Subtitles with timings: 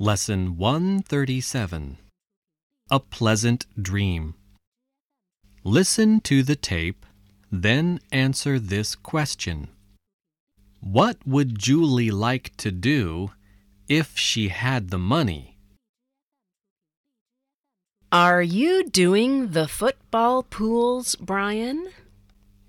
[0.00, 1.98] Lesson 137
[2.90, 4.34] A Pleasant Dream.
[5.62, 7.04] Listen to the tape,
[7.52, 9.68] then answer this question
[10.80, 13.32] What would Julie like to do
[13.88, 15.58] if she had the money?
[18.10, 21.90] Are you doing the football pools, Brian?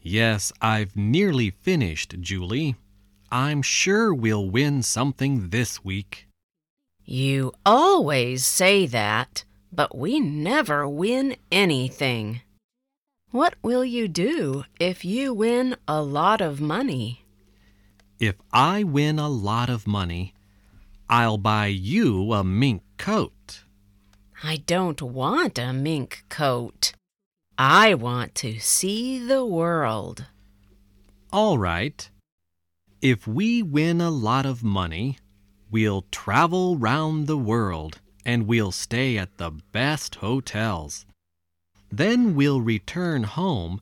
[0.01, 2.75] Yes, I've nearly finished, Julie.
[3.31, 6.27] I'm sure we'll win something this week.
[7.11, 12.39] You always say that, but we never win anything.
[13.31, 17.25] What will you do if you win a lot of money?
[18.17, 20.33] If I win a lot of money,
[21.09, 23.65] I'll buy you a mink coat.
[24.41, 26.93] I don't want a mink coat.
[27.57, 30.27] I want to see the world.
[31.33, 32.09] All right.
[33.01, 35.17] If we win a lot of money,
[35.71, 41.05] we'll travel round the world and we'll stay at the best hotels.
[41.91, 43.81] Then we'll return home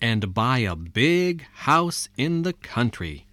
[0.00, 3.26] and buy a big house in the country.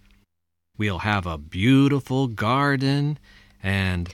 [0.78, 3.18] We'll have a beautiful garden
[3.62, 4.12] and.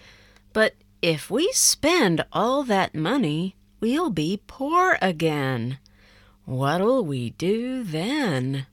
[0.53, 5.79] But if we spend all that money, we'll be poor again.
[6.45, 8.67] What'll we do then?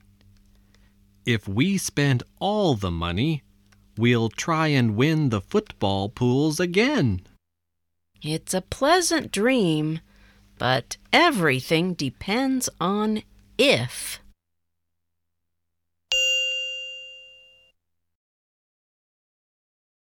[1.26, 3.44] If we spend all the money,
[4.00, 7.22] we'll try and win the football pools again.
[8.22, 10.00] It's a pleasant dream,
[10.58, 13.23] but everything depends on
[13.58, 14.20] if.